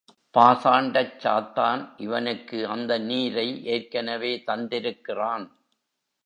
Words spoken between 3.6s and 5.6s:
ஏற்கனவே தந்திருக்கிறான்.